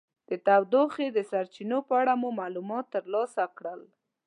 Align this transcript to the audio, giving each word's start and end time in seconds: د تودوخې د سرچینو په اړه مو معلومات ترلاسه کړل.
د 0.29 0.31
تودوخې 0.45 1.07
د 1.11 1.19
سرچینو 1.31 1.77
په 1.87 1.93
اړه 2.01 2.13
مو 2.21 2.29
معلومات 2.39 2.85
ترلاسه 2.95 3.43
کړل. 3.57 3.81